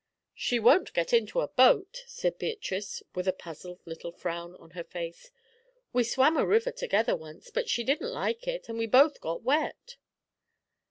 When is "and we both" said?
8.67-9.21